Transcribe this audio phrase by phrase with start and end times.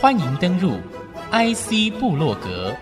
[0.00, 0.78] 欢迎登入
[1.32, 2.74] IC 部落格，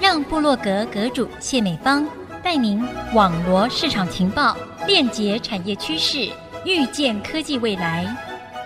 [0.00, 2.06] 让部落格阁主谢美芳
[2.42, 2.82] 带您
[3.14, 4.56] 网罗市场情报，
[4.86, 6.28] 链接产业趋势，
[6.64, 8.04] 预见科技未来。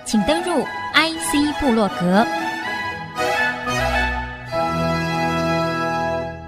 [0.06, 0.64] 请登入
[0.94, 2.26] IC 部落格。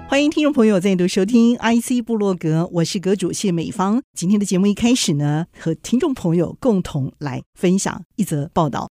[0.09, 4.01] 欢迎听众朋友再度收听 IC 部落格，我是阁主谢美芳。
[4.13, 8.89] 今天的节目一开始呢，和听众朋友共同来分享一则报道。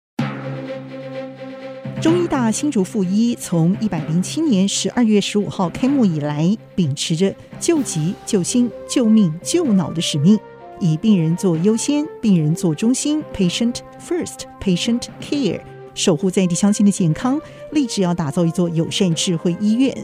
[2.01, 10.39] 中医大新竹附一从一百零七年十二月十五号开幕以来，秉持着救急、救心、救命、救脑的使命，
[10.79, 15.61] 以病人做优先、病人做中心 （Patient First, Patient Care），
[15.93, 17.39] 守护在地乡亲的健康，
[17.71, 19.95] 立志要打造一座友善智慧医院。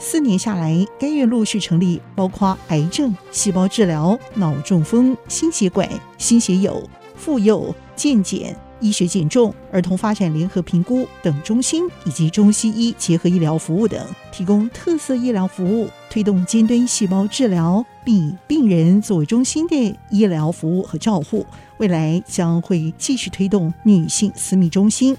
[0.00, 6.82] 四年下来，该院陆续成立，包括癌症、细胞治疗、脑中风、心血管、心血友、
[7.14, 8.56] 妇幼、健检。
[8.80, 21.46] 医学减重、儿童发展联合评估等中心，以及中西医结合医疗服务等，提供特色医疗服务，推动尖端细胞治疗，并以病人作为中心的医疗服务和照护。
[21.78, 25.16] 未来将会继续推动女性私密中心。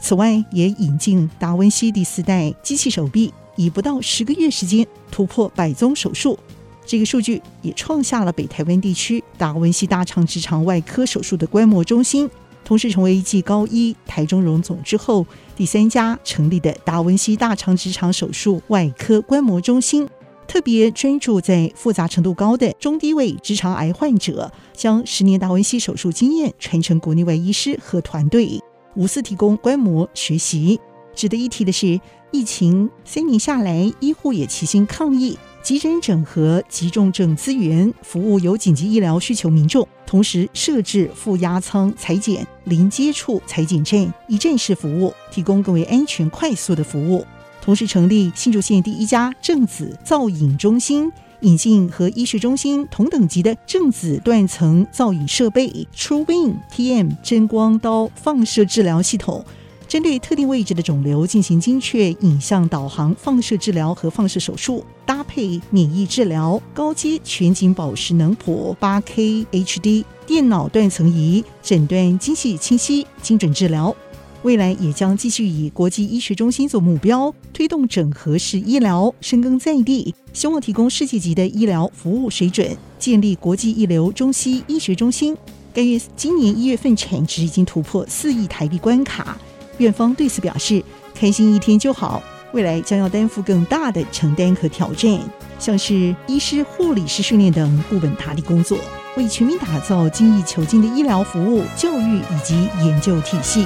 [0.00, 6.36] 此外，也引进达文西第四代机器手臂，以不到十个月时间突破百宗手术。
[6.84, 12.28] 这个数据也创下了北台湾地区达文西大肠直肠外科手术的观摩中心。
[12.64, 20.08] 同时成为继高医、台中荣总之后第三家成立的达文西大肠直肠手术外科观摩中心，
[20.46, 28.60] 特别专注在复杂程度高的中低位直肠癌患者，将十年达文西手术经验传承国内外医师和团队，
[28.94, 30.78] 无私提供观摩学习。
[31.14, 35.38] 值得一提的是，疫情三年下来，医护也齐心抗疫。
[35.62, 47.24] 急诊整合急重症资源，服务有紧急医疗需求民众，同时设置负压舱裁剪、零接触裁剪站，一站式服务，提供更为安全快速的服务。
[47.60, 59.44] 同时成立新竹县第一家正子造影中心，引进和医学中心同等级的正子断层造影设备，TrueBeam TM 真光刀放射治疗系统。
[59.92, 73.94] 针对特定位置的肿瘤进行精确影像导航放射治疗和放射手术，搭配免疫治疗、高阶全景宝石能谱、八 K HD 电脑断层仪诊断精细清晰、精准治疗。
[74.40, 85.36] 未来也将继续以国际医学中心做目标，推动整合式医疗，深耕在地，希望提供世界级的医疗服务水准，建立国际一流中西医学中心。
[85.74, 89.36] 该院今年一月份产值已经突破四亿台币关卡。
[89.78, 90.82] 院方对此表示，
[91.14, 92.22] 开心一天就好。
[92.52, 95.18] 未来将要担负更大的承担和挑战，
[95.58, 98.78] 像是医师、护理师训练等固本打底工作，
[99.16, 103.64] 为全民打造精益求精的医疗服务、教育以及研究体系。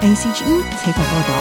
[0.00, 1.34] IC 之音采访报道。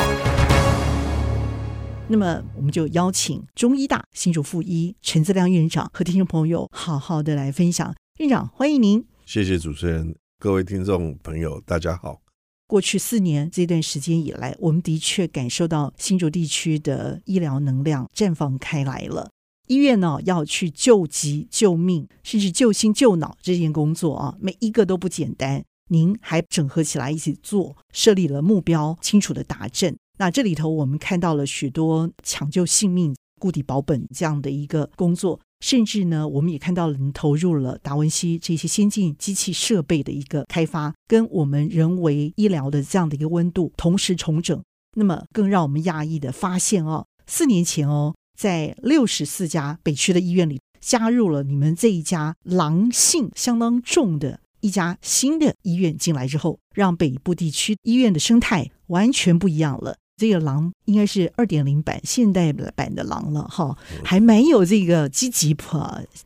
[2.08, 7.94] 那么，我们就邀请中医大新竹附一陈自亮院长和听众朋友好好的来分享。
[8.18, 9.06] 院长，欢迎您。
[9.26, 12.33] 谢谢主持人，各位听众朋友，大家好。
[12.68, 19.30] 过去四年这段时间以来，我们的确感受到新竹地区的医疗能量绽放开来了。
[19.68, 25.64] 医院呢，要去救急救命，甚至救心救脑这件工作啊，每一个都不简单。
[25.90, 29.96] 您还整合起来一起做，设立了目标，清楚的达阵。
[30.18, 35.38] 那这里头我们看到了许多抢救性命、固底保本这样的一个工作。
[35.60, 44.62] 甚至呢，我们也看到了，您投入了达文西这些先进机器设备的一个开发，跟我们人为医疗的这样的一个温度同时重整。
[44.96, 59.98] 那么，更让我们讶异的发现哦，四年前哦，在六十四家北区的医院里，加入了你们这一家狼性相当重的一家新的医院进来之后，让北部地区医院的生态完全不一样了。
[60.24, 65.54] 这个狼应该是二点零版现代版的狼了哈，还蛮有这个积极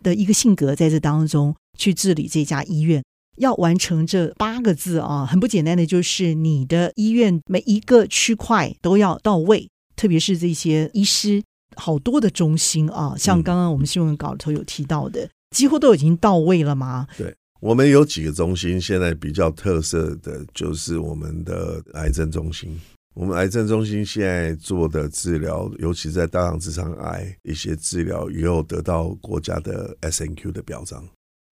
[0.04, 3.04] 的一个性格在这当中去治理这家医院。
[3.38, 11.42] 要完成这八个字啊，很不简单的，就是你的医院每一个区块都要到位，特别是这些医师
[11.76, 17.08] 好多的中心啊，像刚刚我们新闻稿里头有提到的，几乎都已经到位了吗？
[17.18, 22.80] 对，我们有几个中心，现在比较特色的就是我们的癌症中心。
[23.20, 31.04] 我们癌症中心现在做的治疗，尤其在大肠直肠癌一些治疗，也有得到国家的 SNQ 的表彰。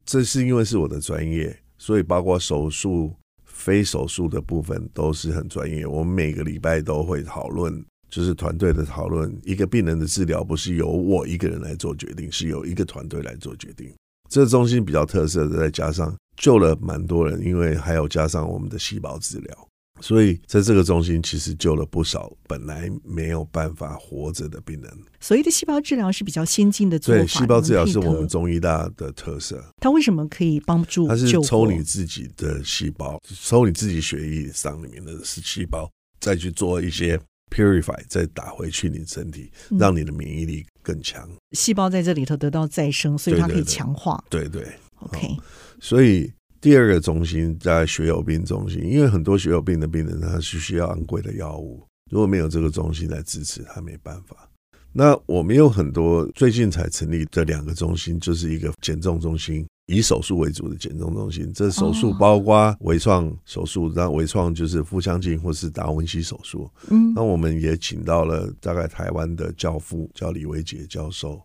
[0.05, 3.11] 这是因为是我的专业，所以包括手术、
[3.45, 5.87] 非手术的部分都是很专业。
[5.87, 9.35] 我们每个礼拜都会讨论，就是团队的讨论。
[9.43, 13.91] 一个病人的治疗不是由我一个人来做决定，是由一个团队来做决定。
[14.29, 19.67] 这中心比较特色的，再加上救了蛮多人，因为还有加上我们的细胞治疗。
[20.01, 24.91] 所以在这个中心，其实救了不少本来没有办法活着的病人。
[25.21, 27.21] 所谓的细胞治疗是比较先进的做法。
[27.21, 29.63] 对，细胞治疗是我们中医大的特色。
[29.79, 31.07] 它为什么可以帮助？
[31.07, 35.89] 它是抽你自己的细胞，抽你自己血液上里面的细胞，
[36.19, 37.17] 再去做一些
[37.49, 39.49] purify，再打回去你身体，
[39.79, 41.25] 让你的免疫力更强。
[41.27, 44.23] 嗯、细胞在这里头得到再生，所以它可以强化。
[44.29, 45.37] 对对，对，对，OK。
[45.79, 46.31] 所以。
[46.65, 54.49] 第二个中心在血友病中心，因为很多血友病的病人他是需要昂贵的药物，如果没有这个中心来支持，他没办法。
[54.91, 61.53] 那我们有很多最近才成立的两个中心，就是一个减重中心，以手术为主的减重中心。
[61.53, 66.67] 这手术包括微创手术，那微创就是腹腔镜或是达文西手术。
[66.89, 71.39] 嗯，那我们也请到了大概台湾的教父叫李维杰教授。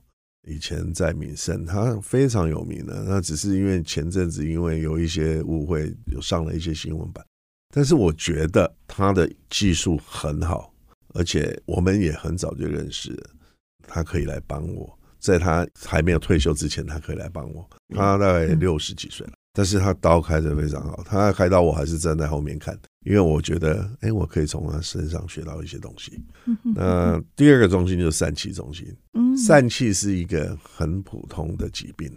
[0.49, 3.03] 以前在民生，他非常有名的。
[3.07, 7.25] 那只是因为前阵子因为有一些误会，有上了一些新闻版。
[7.75, 10.73] 但是我觉得他的技术很好，
[11.15, 13.31] 而且我们也很早就认识了，
[13.87, 14.99] 他可以来帮我。
[15.19, 17.69] 在他还没有退休之前，他可以来帮我。
[17.95, 19.35] 他大概六十几岁了。
[19.53, 26.23] 但是他刀开的非常好，他开刀我还是站在后面看，因为我觉得，哎、欸，我可以从他身上学到一些东西。
[26.75, 28.87] 那第二个中心就是疝气中心，
[29.37, 32.11] 疝气是一个很普通的疾病，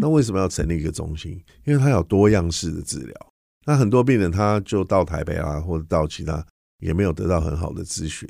[0.00, 1.42] 那为什么要成立一个中心？
[1.64, 3.14] 因为它有多样式的治疗。
[3.66, 6.46] 那很多病人他就到台北啊，或者到其他
[6.78, 8.28] 也没有得到很好的咨询。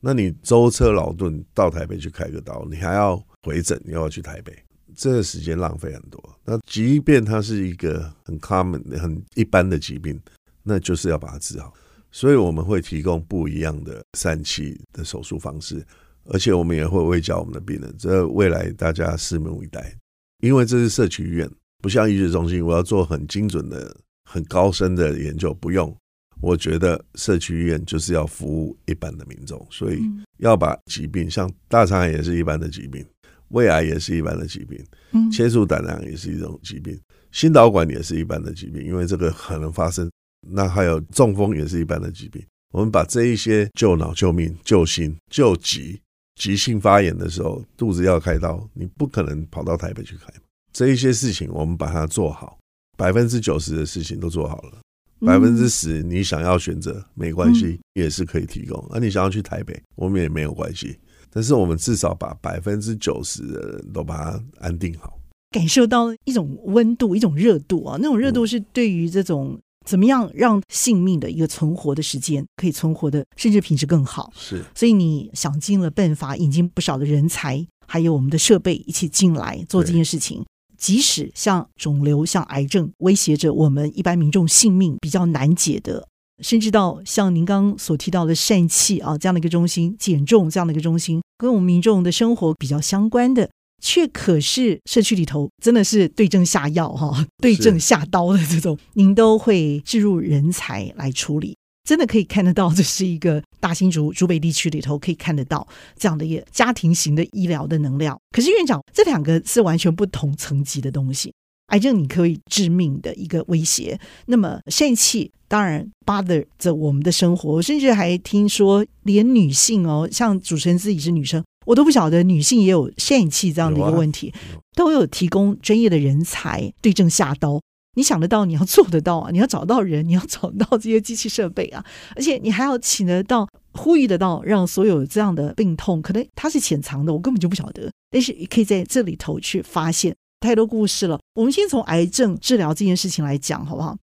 [0.00, 4.56] 那你舟车劳顿到台北去开个刀，你还要回诊，又要去台北。
[4.96, 6.38] 这个时间浪费很多。
[6.44, 10.18] 那即便它是一个很 common、很一般的疾病，
[10.62, 11.72] 那就是要把它治好。
[12.12, 15.86] 所以我们会提供不一样的疝气的手术方式，
[16.24, 17.94] 而且我们也会卫教我们的病人。
[17.98, 19.96] 这未来大家拭目以待，
[20.42, 21.48] 因为这是社区医院，
[21.80, 23.96] 不像医学中心，我要做很精准的、
[24.28, 25.96] 很高深的研究，不用。
[26.40, 30.00] 我觉得社区医院就是要服务一般的民众，所以
[30.38, 33.06] 要把疾病，像大肠癌也是一般的疾病。
[33.50, 36.98] 胃癌也是一般的疾病，切除胆囊也是一种疾病，
[37.30, 40.10] 心导管也是一般的疾病，因为这个可能发生。
[40.48, 42.42] 那还有中风也是一般的疾病。
[42.72, 46.00] 我们把这一些救脑、救命、救心、救急，
[46.36, 50.32] 急性发炎的时候，肚子要开刀，你不可能跑到台北去开。
[50.72, 52.58] 这一些事情我们把它做好，
[52.96, 54.78] 百分之九十的事情都做好了，
[55.26, 58.82] 百分之十你想要选择没关系，也是可以提供。
[58.88, 60.96] 那你想要去台北，我们也没有关系。
[61.32, 65.18] 但是我们至少把百分之九十的人都把它安定好，
[65.50, 67.96] 感受到一种温度，一种热度啊！
[68.00, 74.32] 那种热度是对于这种怎么样让性命的一个存活的时间可以存活的，甚至品质更好。
[74.34, 80.44] 是，所以你想尽了办法，引进不少的人才，还有我们的设备一起进来做这件事情。
[80.76, 86.08] 即使像肿瘤、像癌症威胁着我们一般民众性命比较难解的。
[86.42, 93.50] 甚至到像您刚刚所提到的疝气啊这样的一个中心，减重这样的一个中心，跟我们民众的生活比较相关的，
[93.82, 105.66] 却可是社区里头真的是对症下药哈， 对症下刀的这种，您都会置入人才来处理，真的可以看得到，这是一个大新竹竹北地区里头可以看得到
[105.98, 108.18] 这样的一个家庭型的医疗的能量。
[108.32, 111.32] 可是院长，这两个是完全不同层级的东西。
[111.70, 124.32] 癌症你可以致命的一个威胁，那么疝气当然 bother 着我们的生活，甚至还听说连女性哦，像主持人自己是女生，我都不晓得女性也有疝气这样的一个问题，
[124.76, 127.60] 都有提供专业的人才对症下刀。
[127.96, 129.30] 你想得到，你要做得到啊！
[129.32, 131.84] 你要找到人，你要找到这些机器设备啊，
[132.14, 140.14] 而且你还要请得到、呼吁得到，让所有这样的病痛，可能它是潜藏的，我根本就不晓得，但是可以在这里头去发现。
[140.40, 143.96] 太多故事了，我们先从癌症治疗这件事情来讲，好不好？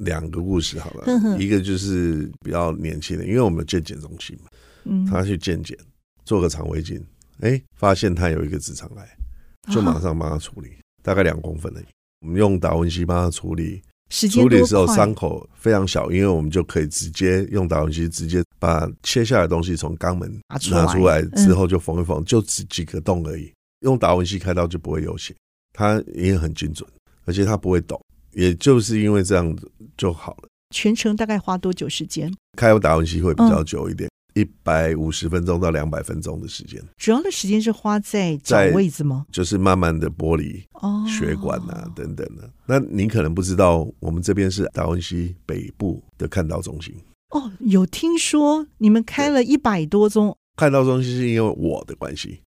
[0.00, 4.50] 两个故事好了，一个就是比较年轻的，因为我们有健检中心嘛，
[4.84, 5.76] 嗯，他去健检，
[6.24, 7.02] 做个肠胃镜，
[7.40, 11.82] 哎，发现他有一个直肠癌，就马上帮他处理，啊、大概两公分的，
[12.20, 13.82] 我们用达文西帮他处理，
[14.30, 25.34] 处理的时候伤口非常小，因为我们就可以直接用达文西直接把切下来的东西从肛门拿出来之后就缝一缝，就只几个洞而已，用达文西开刀就不会有血。
[25.80, 26.86] 它也很精准，
[27.24, 27.98] 而且他不会抖，
[28.34, 30.48] 也就是因为这样子就好了。
[30.74, 32.30] 全程大概花多久时间？
[32.58, 36.82] 开达文西会比较久一点，一百五十分钟到两百分钟的时间。
[36.98, 39.24] 主要的时间是花在找位置吗？
[39.32, 42.50] 就是慢慢的剥离哦血管啊、哦、等等的。
[42.66, 46.94] 那您可能不知道，我们这边是达文西北部的看到中心。
[47.30, 52.42] 哦，有听说你们开了一百多宗看到中心，是因为我的关系，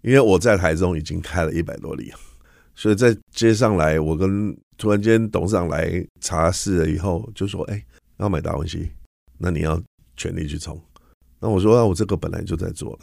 [0.00, 2.10] 因为我在台中已经开了一百多例。
[2.80, 7.84] 所以在接上来，我跟突然间董事长来查事了以后，就说：“哎，
[8.16, 8.88] 要买达文西。”
[9.36, 9.78] 那你要
[10.16, 10.80] 全力去冲。
[11.38, 13.00] 那我说，那我这个本来就在做了，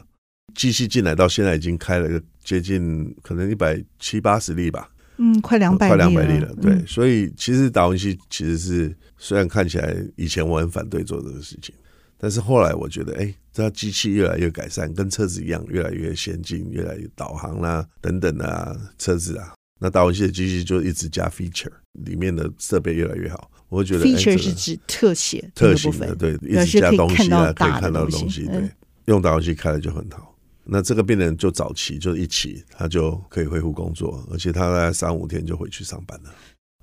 [0.56, 6.52] 机器进来到现在已经开了个接近可能一百七八十例吧，嗯，快两百，快两百例了。
[6.56, 11.76] 对，嗯、所以其实达文西其实是虽然看起来以前我很反对做这个事情，
[12.18, 19.54] 但是后来我觉得，哎，这机器越来越改善，跟车子一样，越来越先进，越来越导航啦、啊、等等啊，车子啊。
[19.80, 21.72] 那达文西的机器就一直加 feature，
[22.06, 28.70] 里面的设备越来越好，我会觉得 feature 是指特写特写的，对，一直加东西啊，可以看到的东西，对，
[29.06, 30.36] 用达文西开了就很好。
[30.70, 36.34] 那这个病人就早期就一起，他就可以恢复工作，而且他在三五天就回去上班了。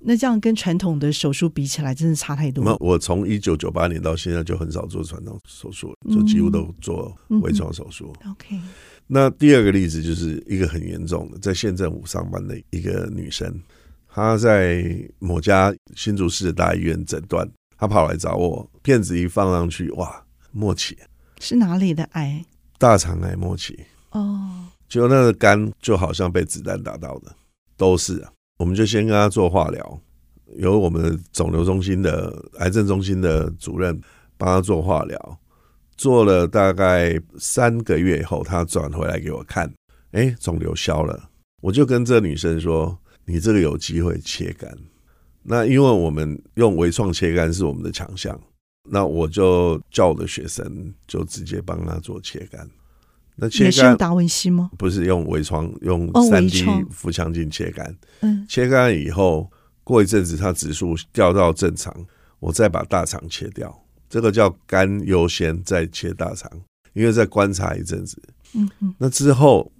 [0.07, 2.63] 那这样跟传统的手术比起来，真的差太多。
[2.63, 8.15] 那我从一九九八年到现在就很少做传统手术，就几乎都做微创手术。
[8.29, 8.59] OK。
[9.07, 13.61] 那第二个例子就是一个很严重的，在县政府上班的一个女生，
[14.07, 14.83] 她在
[15.19, 17.47] 某家新竹市的大医院诊断，
[17.77, 20.97] 她跑来找我，片子一放上去，哇，末期
[21.39, 22.43] 是哪里的癌？
[22.79, 27.35] 大肠癌末期哦，就那个肝就好像被子弹打到的，
[27.77, 28.31] 都是啊。
[28.57, 30.01] 我们就先跟她做化疗，
[30.55, 33.99] 由我们肿瘤中心的癌症中心的主任
[34.37, 35.39] 帮她做化疗。
[35.97, 39.71] 做了大概三个月以后，他转回来给我看，
[40.11, 41.29] 哎，肿瘤消了。
[41.61, 44.71] 我就跟这女生说：“你这个有机会切肝。”
[45.41, 48.39] 那因为我们用微创切肝是我们的强项，
[48.89, 52.67] 那我就叫我的学生就直接帮他做切肝。
[53.35, 54.71] 那切肝达文西吗？
[54.77, 57.95] 不是用微创，用三 D 腹腔镜切肝。
[58.21, 59.51] 嗯，切肝以后
[59.83, 61.93] 过一阵子，他指数掉到正常，
[62.39, 63.84] 我再把大肠切掉。
[64.09, 66.49] 这个叫肝优先，再切大肠，
[66.93, 68.21] 因为再观察一阵子。
[68.53, 69.71] 嗯嗯，那之后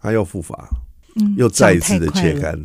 [0.00, 0.68] 他又复发，
[1.16, 2.58] 嗯，又再一次的切肝，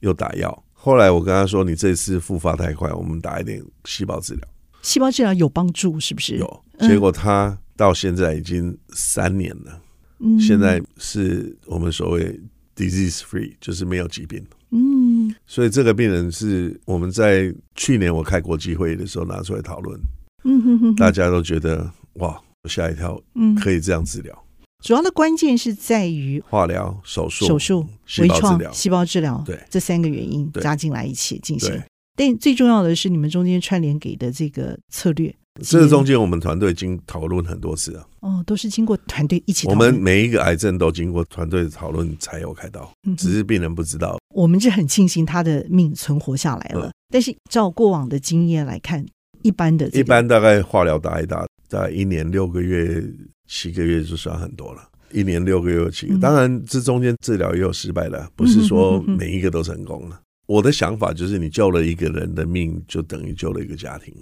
[0.00, 0.64] 又打药。
[0.72, 4.48] 后来我跟他说：“你这次复发太快，我们打一点细胞治疗。”
[4.82, 6.36] 细胞治疗有帮助是不是？
[6.38, 6.64] 有。
[6.80, 9.80] 结果他到现在已经三年了，
[10.18, 12.40] 嗯，现在是我们所谓
[12.74, 14.44] disease free，就是没有疾病。
[14.70, 19.96] 嗯，所以这个病人是我们在去年我开国际会议的时候拿出来讨论。
[20.44, 24.36] 嗯哼哼，大家都觉得哇，吓一跳，嗯，可以这样治疗。
[24.82, 27.86] 主要的关键是在于化疗、手术、手术、
[28.18, 31.80] 微创、细胞治疗，对这三个原因加进来一起进行。
[32.16, 35.32] 但最重要的是，你们中间串联给的这个策略，
[35.62, 38.06] 这中间我们团队已经讨论很多次了。
[38.20, 39.88] 哦，都是经过团队一起讨论。
[39.88, 44.18] 我们每一个癌症都经过团队讨论才有开刀，只是病人不知道。
[44.34, 49.06] 我们是很庆幸他的命存活下来了，但是照过往的经验来看。
[49.42, 53.02] 一般的，一般大概化疗打一打，大概一年六个月、
[53.46, 54.88] 七个月就算很多了。
[55.12, 60.20] 一年六个月、七个月，当然这中间治疗也有失败的，不是说每一个都成功了。
[60.46, 64.14] 我的想法就是，你救了一个人的命，就等于救了一个家庭。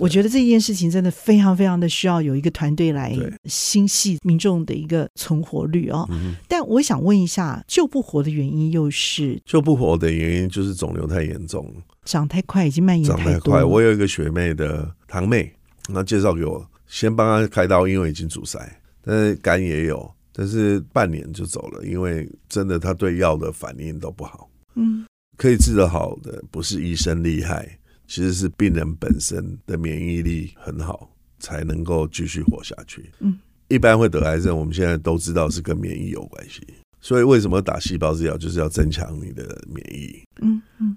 [0.00, 3.14] 我觉得这件事情真的非常非常的需要有一个团队来
[3.44, 6.08] 心系民众的一个存活率哦。
[6.48, 9.40] 但我想问一下，救不活的原因又是？
[9.44, 11.70] 救不活的原因就是肿瘤太严重，
[12.06, 13.24] 长太快，已经蔓延太多。
[13.24, 15.52] 长太快，我有一个学妹的堂妹，
[15.92, 18.58] 她介绍给我，先帮她开刀，因为已经阻塞，
[19.02, 24.48] 但是肝也有，但是半年就走了，因为真的她对药的反应都不好。
[24.76, 25.04] 嗯，
[25.36, 27.76] 可以治得好的不是医生厉害。
[28.10, 33.08] 其实是病人本身的免疫力很好，才能够继续活下去。
[33.20, 33.38] 嗯，
[33.68, 36.60] 一般会得癌症，我们现在都知道是跟免疫有关系。
[37.00, 40.20] 所以为什么打细胞治疗，就是要增强你的免疫。
[40.42, 40.96] 嗯嗯，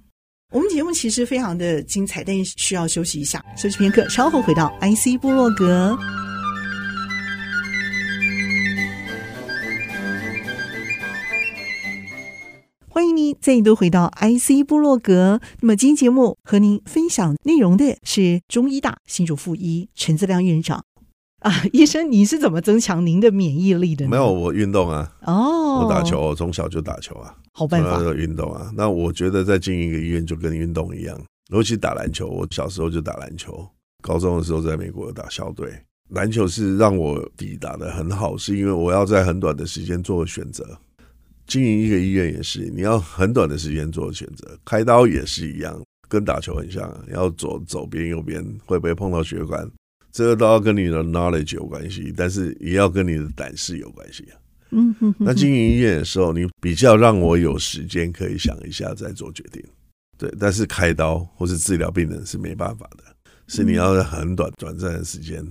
[0.52, 5.96] 我们节目其实非常的精彩，但需要休息一下，休息片刻，稍后回到 IC 部落格。
[12.94, 15.42] 欢迎您再度回到 IC 部落格。
[15.62, 20.86] 那么今天节目和您分享内容的是中医大新竹附医陈自亮院长
[21.40, 24.12] 啊， 医生，你是怎么增强您的免疫力的呢？
[24.12, 28.72] 没有，我运动啊，哦，我打球，我从小就打球啊，好办法，运动啊。
[28.76, 31.20] 那我觉得在经营一个医院就跟运动一样，
[31.52, 33.68] 尤其打篮球，我小时候就打篮球，
[34.04, 35.74] 高中的时候在美国打校队，
[36.10, 40.78] 篮球是让我抵达的很好，是因为我要在很短的时间做个选择。
[41.54, 44.58] 经营一个医院也是，你要很短的时间做选择。
[44.66, 45.80] 开刀也是一样，
[46.10, 49.70] 跟打球很像，要左左边右边，会不会碰到血管，
[50.12, 54.34] 这个都要跟你的 knowledge 有关系，但是也要跟你的胆识有关系啊。
[54.72, 59.64] 嗯哼，那经营医院的时候，你比较让我有时间可以想一下再做决定。
[60.18, 63.04] 对，但是开刀或是治疗病人是没办法的，
[63.46, 65.46] 是你要很短短暂的时间，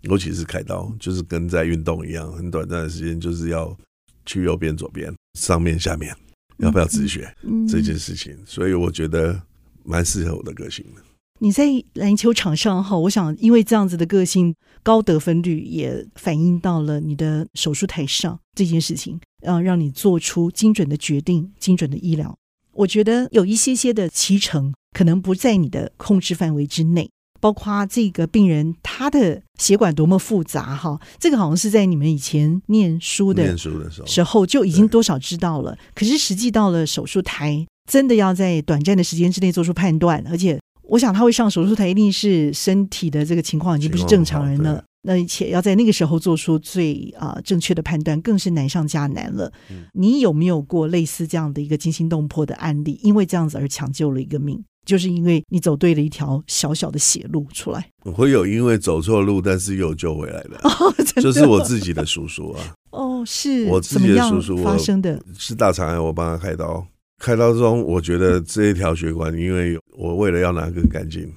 [0.00, 3.76] 尤其是开刀，就是跟在运动一样，很短暂的时间就是要
[4.26, 5.12] 去右边左边。
[5.38, 6.14] 上面下面
[6.58, 9.42] 要不要止血、嗯嗯、这件事情，所以我觉得
[9.82, 11.02] 蛮适合我的个性的。
[11.40, 11.64] 你在
[11.94, 14.54] 篮球场上哈，我想因为这样子的个性，
[14.84, 22.38] 高得分率也反映到了你的手术台上这件事情，让让你做出精准的决定、精准的医疗。
[22.72, 27.10] 我觉得有一些些的脐橙可能不在你的控制范围之内，
[27.44, 40.58] 包括这个病人他的血管多么复杂哈，这个好像是在你们以前念书的念书的时候时候就已经多少知道了，可是实际到了手术台，真的要在短暂的时间之内做出判断，而且。
[40.86, 44.84] 我想他会上手术台，一定是身体的这个情况已经不是正常人了。
[45.06, 49.52] 那而且要在那个时候做出最啊、呃、正确的判断，更是难上加难了。
[49.70, 52.98] 嗯、你有没有过类似这样的一个惊心动魄的案例？
[53.02, 57.86] 因为这样子而抢救了一个命，就是因为你走对了一条小小的血路出来。
[58.04, 62.74] 我会有因为走错路，但是又救回来的， 哦、真的就是我自己的叔叔啊。
[62.90, 66.86] 哦，是我自己的叔叔发生的，是大肠癌，我帮他开刀。
[67.18, 71.32] 开刀中，我觉得这一条血管，因为我为了要拿更干净，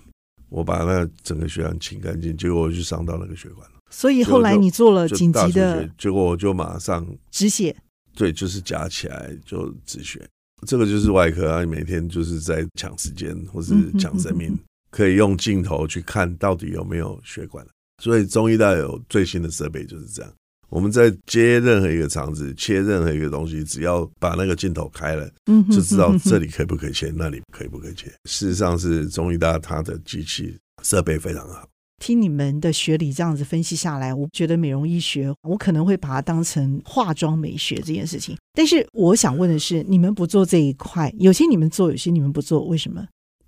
[0.49, 3.77] 我把那整个血管清干净，结果我就伤到那个血管了。
[3.89, 7.75] 所以后来你做了紧急的，结果我就马上止血。
[8.15, 10.25] 对，就是夹起来就止血。
[10.65, 14.57] 这个就是外科啊，每天就是在抢时间或是抢生命，
[14.89, 17.65] 可以用镜头去看到底有没有血管。
[18.03, 20.33] 所以中医大有最新的设备就是这样。
[20.69, 25.29] 我们在接任何一个肠子，切任何一个东西，只要把那个镜头开了，
[25.71, 28.07] 就知道这里可以不可以切，那里可以不可以切。
[28.25, 31.67] 事实上是中医大它的机器设备非常好。
[31.99, 38.37] 听你们的学理这样子分析下来，我觉得美容医学，我可能会把它当成化妆美学这件事情。
[38.53, 43.03] 但是我想问的是，你们不做这一块，有些你们做，有些你们不做，为什么？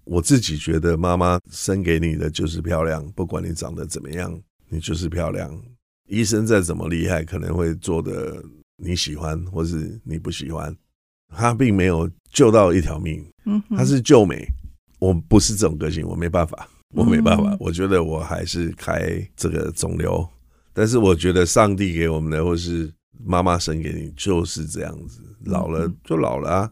[0.06, 5.56] 我自己觉得，妈妈生给你的就是漂亮，不管你长得怎么样，你就是漂亮。
[6.10, 8.44] 医生再怎么厉害，可能会做的
[8.78, 10.76] 你喜欢，或是你不喜欢。
[11.36, 13.24] 他并没有救到一条命，
[13.78, 14.46] 他是救美。
[15.00, 17.56] 我不是这种个性，我没办法，我没办法。
[17.60, 20.28] 我觉得我还是开这个肿瘤，
[20.74, 22.92] 但是我觉得上帝给我们的，或是
[23.24, 25.22] 妈妈生给你，就是这样子。
[25.46, 26.72] 老了就老了啊。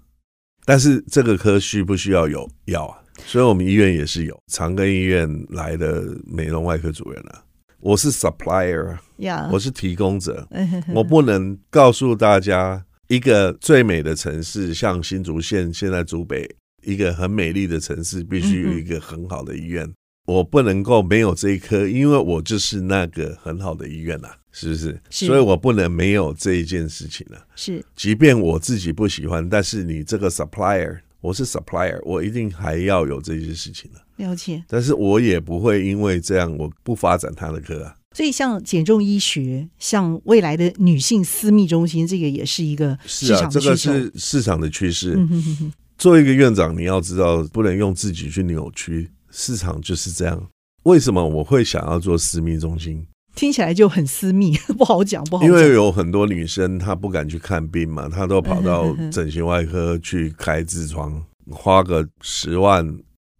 [0.65, 2.99] 但是这个科需不需要有药啊？
[3.25, 7.43] 所以我们医院也是有长庚医院来的美容外科主任啊。
[7.79, 9.49] 我是 supplier，Yeah.
[9.51, 10.47] 我是提供者，
[10.93, 16.49] 我不能告诉大家一个最美的城市，像新竹县现在竹北
[16.83, 19.87] 一个很美丽的城市，必须有一个很好的医院。
[20.25, 24.99] 我不能够没有这一颗，因为我就是那个很好的医院呐，是不是？
[25.09, 25.25] 是。
[25.27, 27.45] 所以我不能没有这一件事情了。
[27.55, 30.99] 是，即便我自己不喜欢，但是你这个 supplier。
[31.19, 37.95] 我是 supplier，我一定还要有这些事情的了解，但是我也不会因为这样我不发展他的科啊。
[38.13, 43.77] 所以像减重医学，像未来的女性私密中心，这个也是一个市场的趋势。
[43.77, 45.13] 是啊，这个是市场的趋势。
[45.15, 45.73] 嗯、哼哼哼。
[45.97, 50.47] 做一个院长，你要知道，不能用自己去扭曲市场，就是这样。
[50.83, 53.05] 为什么我会想要做私密中心？
[53.35, 55.51] 听起来就很私密， 不好讲，不好讲。
[55.51, 62.97] 因为有很多女生她不敢去看病嘛，她都跑到整形外科去开痔疮，花个十万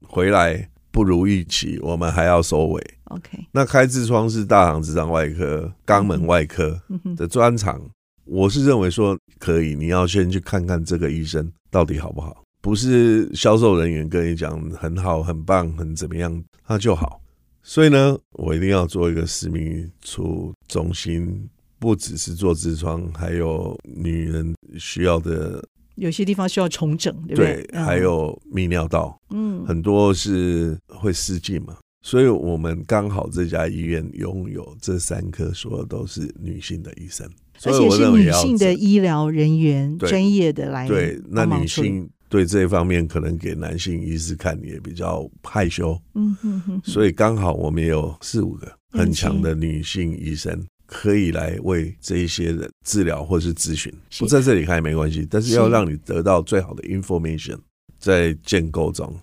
[0.08, 2.84] 回来不如预期，我们还要收尾。
[3.06, 6.82] OK，那开痔疮是大肠直肠外科、肛门外科
[7.16, 7.82] 的专长。
[8.26, 17.22] 我是认为说可以，你要先去看看这个医生到底好不好，不是销售人员跟你讲很好、很棒、很怎么样，他就好。
[17.64, 25.64] 所以呢，我一定要做一个私密处中心，不只是做痔疮，还有女人需要的，
[25.98, 27.64] 有些地方需要重整，对不对？
[27.70, 37.28] 对，还有泌尿道，嗯，很多是会失禁嘛，所以我们刚好这家医院拥有这三科，所有都是女性的医生，
[37.66, 42.10] 而且是女性的医疗人员，专业的来对，那女性。
[42.30, 53.94] 对这一方面，可能给男性医师看也比较害羞，嗯哼哼，所以刚好我们也有四五个很强的女性医生，可以来为这一些人治疗或是咨询。
[54.18, 57.60] 不在这里看也没关系，但是要让你得到最好的 information，
[58.00, 59.16] 在建构中。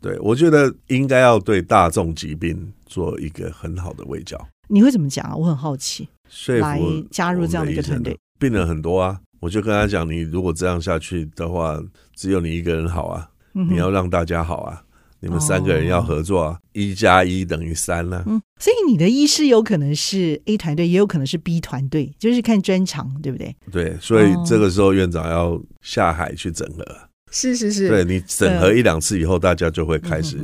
[0.00, 4.48] 对，我觉得应该要对大众疾病做一个很好的卫教。
[4.68, 5.36] 你会怎么讲啊？
[5.36, 6.08] 我很好奇。
[6.60, 9.20] 来加入这样的一个团队，病人很多啊。
[9.38, 11.78] 我就跟他讲，你如果这样下去的话，
[12.16, 14.82] 只有你一个人好啊，你要让大家好啊，
[15.22, 18.24] 你们三个人要合作啊，一加一等于三呢。
[18.26, 23.56] 嗯，所以你的医师有可能是 A 团队，也有可能是 B 团队，就是看专长，对不对？
[23.70, 26.84] 对，所以这个时候院长要下海去整合。
[27.30, 30.38] 是是是，对，你整合一两次以后，大家就会开始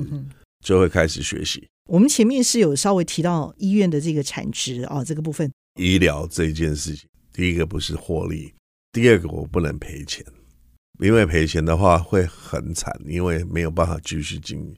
[0.64, 1.66] 就会开始学习。
[1.90, 5.50] 我们前面是有稍微提到医院的这个产值啊，这个部分。
[5.80, 8.54] 医疗这件事情，第一个不是获利。
[8.92, 10.24] 第二个，我不能赔钱，
[10.98, 14.76] 因为赔钱的话会很惨，因为没有办法继续经营。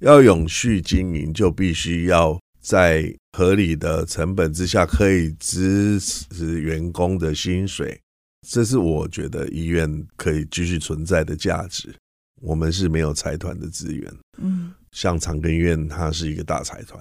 [0.00, 8.00] 要永续经营，就必须要在合理的成本之下，可以支持员工的薪水。
[8.48, 11.94] 这是我觉得医院可以继续存在的价值。
[12.40, 17.00] 我们是没有财团的资源，嗯，像长庚医院，它是一个大财团。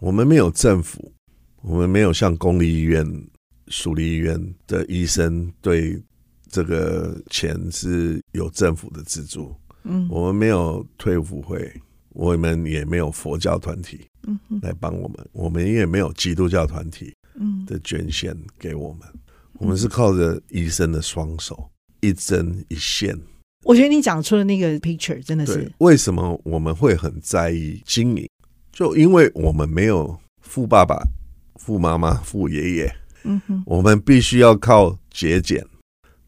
[0.00, 1.12] 我们没有政府，
[1.62, 3.04] 我们没有像公立医院、
[3.66, 6.00] 属立医院的医生对
[6.56, 9.54] 这个钱是有政府的资助。
[9.84, 11.70] 嗯，我们没有退伍会，
[12.14, 15.28] 我们也没有佛教团体，嗯，来帮我们。
[15.32, 19.00] 我们也没有基督教团体，嗯，的捐献给我们。
[19.58, 23.14] 我们是靠着医生的双手，一针一线。
[23.64, 28.26] 我觉得你讲出的那个 picture 真的是为什么我们会很在意经营？
[28.72, 31.06] 就因为我们没有富爸爸、
[31.56, 35.62] 富妈妈、富爷爷，嗯哼，我们必须要靠节俭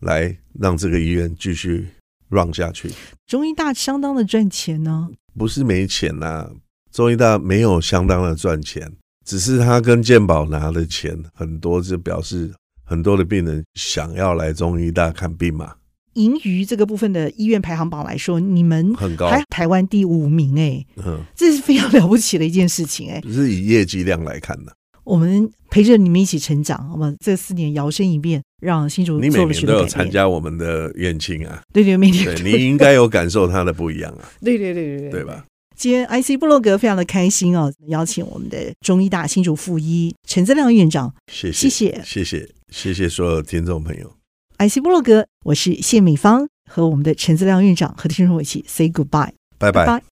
[0.00, 1.86] 来让这个医院继续
[2.28, 2.90] run 下去。
[3.26, 5.08] 中医大相当的赚钱呢？
[5.36, 6.50] 不是没钱呐、啊，
[6.92, 8.92] 中医大没有相当的赚钱，
[9.24, 12.52] 只是他跟健保拿的钱很多，就表示。
[12.90, 15.74] 很多的病人想要来中医大看病嘛？
[16.14, 23.20] 盈余这个部分的医院排行榜来说，你们很高，还台湾第五名哎，嗯，这是非常了不起的一件事情哎。
[23.20, 24.72] 只是以业绩量来看的。
[25.04, 27.14] 我们陪着你们一起成长，好吗？
[27.20, 29.20] 这四年摇身一变，让新竹。
[29.20, 31.62] 你每年都有参加我们的院庆啊？
[31.72, 34.28] 对对，每年对，你应该有感受它的不一样啊。
[34.40, 35.44] 对对对对对，对吧？
[35.76, 44.12] 今天 IC 部落格非常的开心哦，邀请我们的中医大新竹附医陈资亮院长，谢谢谢谢谢谢谢谢所有听众朋友。
[44.58, 50.02] IC 部落格，我是谢美芳，和我们的陈资亮院长和听众一起 say goodbye，拜拜。